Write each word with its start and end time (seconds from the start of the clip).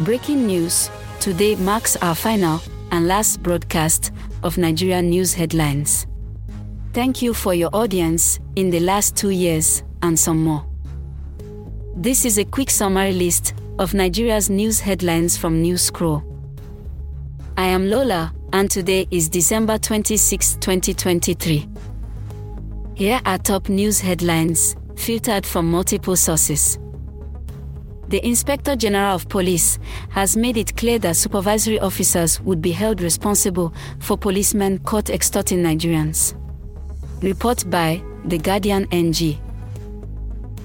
Breaking 0.00 0.46
news 0.46 0.88
today 1.20 1.56
marks 1.56 1.94
our 1.96 2.14
final 2.14 2.62
and 2.90 3.06
last 3.06 3.42
broadcast 3.42 4.12
of 4.42 4.56
Nigerian 4.56 5.10
news 5.10 5.34
headlines. 5.34 6.06
Thank 6.94 7.20
you 7.20 7.34
for 7.34 7.52
your 7.52 7.68
audience 7.74 8.38
in 8.56 8.70
the 8.70 8.80
last 8.80 9.14
two 9.14 9.28
years 9.28 9.82
and 10.00 10.18
some 10.18 10.42
more. 10.42 10.64
This 11.94 12.24
is 12.24 12.38
a 12.38 12.46
quick 12.46 12.70
summary 12.70 13.12
list 13.12 13.52
of 13.78 13.92
Nigeria's 13.92 14.48
news 14.48 14.80
headlines 14.80 15.36
from 15.36 15.60
News 15.60 15.82
Scroll. 15.82 16.22
I 17.58 17.66
am 17.66 17.90
Lola, 17.90 18.32
and 18.54 18.70
today 18.70 19.06
is 19.10 19.28
December 19.28 19.76
26, 19.76 20.54
2023. 20.60 21.68
Here 22.94 23.20
are 23.26 23.36
top 23.36 23.68
news 23.68 24.00
headlines, 24.00 24.76
filtered 24.96 25.44
from 25.44 25.70
multiple 25.70 26.16
sources. 26.16 26.78
The 28.10 28.26
Inspector 28.26 28.74
General 28.74 29.14
of 29.14 29.28
Police 29.28 29.78
has 30.08 30.36
made 30.36 30.56
it 30.56 30.76
clear 30.76 30.98
that 30.98 31.14
supervisory 31.14 31.78
officers 31.78 32.40
would 32.40 32.60
be 32.60 32.72
held 32.72 33.00
responsible 33.00 33.72
for 34.00 34.18
policemen 34.18 34.80
caught 34.80 35.10
extorting 35.10 35.60
Nigerians. 35.62 36.34
Report 37.22 37.70
by 37.70 38.02
The 38.24 38.38
Guardian 38.38 38.88
NG. 38.90 39.38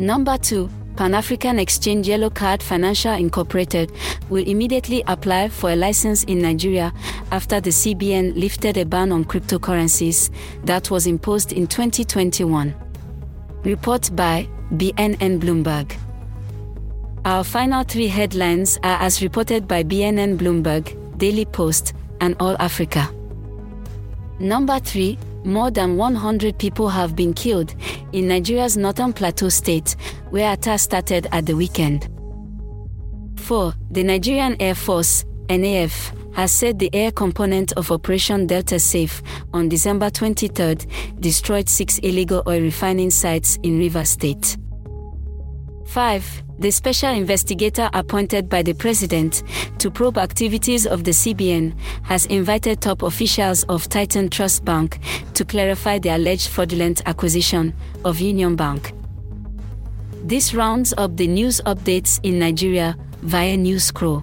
Number 0.00 0.36
2. 0.36 0.68
Pan 0.96 1.14
African 1.14 1.60
Exchange 1.60 2.08
Yellow 2.08 2.28
Card 2.28 2.60
Financial 2.60 3.12
Incorporated 3.12 3.92
will 4.28 4.44
immediately 4.44 5.04
apply 5.06 5.48
for 5.48 5.70
a 5.70 5.76
license 5.76 6.24
in 6.24 6.42
Nigeria 6.42 6.92
after 7.30 7.60
the 7.60 7.70
CBN 7.70 8.34
lifted 8.36 8.76
a 8.78 8.84
ban 8.84 9.12
on 9.12 9.24
cryptocurrencies 9.24 10.30
that 10.64 10.90
was 10.90 11.06
imposed 11.06 11.52
in 11.52 11.68
2021. 11.68 12.74
Report 13.62 14.10
by 14.16 14.48
BNN 14.72 15.38
Bloomberg. 15.38 15.96
Our 17.24 17.44
final 17.44 17.84
three 17.84 18.06
headlines 18.08 18.78
are 18.82 19.00
as 19.00 19.22
reported 19.22 19.66
by 19.66 19.82
BNN 19.82 20.38
Bloomberg, 20.38 21.18
Daily 21.18 21.44
Post, 21.44 21.92
and 22.20 22.36
All 22.40 22.56
Africa. 22.58 23.10
Number 24.38 24.78
3 24.78 25.18
more 25.44 25.70
than 25.70 25.96
100 25.96 26.58
people 26.58 26.88
have 26.88 27.16
been 27.16 27.32
killed 27.32 27.74
in 28.12 28.28
Nigeria's 28.28 28.76
northern 28.76 29.12
plateau 29.12 29.48
state, 29.48 29.96
where 30.30 30.52
attacks 30.52 30.82
started 30.82 31.26
at 31.32 31.46
the 31.46 31.54
weekend. 31.56 32.08
4. 33.36 33.72
The 33.90 34.02
Nigerian 34.02 34.56
Air 34.60 34.74
Force, 34.74 35.24
NAF, 35.48 36.14
has 36.34 36.52
said 36.52 36.78
the 36.78 36.90
air 36.92 37.10
component 37.10 37.72
of 37.72 37.90
Operation 37.90 38.46
Delta 38.46 38.78
Safe 38.78 39.22
on 39.52 39.68
December 39.68 40.10
23 40.10 40.76
destroyed 41.18 41.68
six 41.68 41.98
illegal 42.00 42.42
oil 42.46 42.60
refining 42.60 43.10
sites 43.10 43.58
in 43.62 43.78
Rivers 43.78 44.10
State. 44.10 44.56
5. 45.88 46.42
The 46.58 46.70
special 46.70 47.10
investigator 47.10 47.88
appointed 47.94 48.48
by 48.48 48.62
the 48.62 48.74
president 48.74 49.42
to 49.78 49.90
probe 49.90 50.18
activities 50.18 50.86
of 50.86 51.04
the 51.04 51.12
CBN 51.12 51.74
has 52.02 52.26
invited 52.26 52.82
top 52.82 53.02
officials 53.02 53.64
of 53.64 53.88
Titan 53.88 54.28
Trust 54.28 54.64
Bank 54.66 54.98
to 55.32 55.46
clarify 55.46 55.98
the 55.98 56.10
alleged 56.10 56.48
fraudulent 56.48 57.00
acquisition 57.06 57.72
of 58.04 58.20
Union 58.20 58.54
Bank. 58.54 58.92
This 60.24 60.52
rounds 60.52 60.92
up 60.98 61.16
the 61.16 61.26
news 61.26 61.62
updates 61.64 62.20
in 62.22 62.38
Nigeria 62.38 62.94
via 63.22 63.56
News 63.56 63.84
Scroll. 63.84 64.22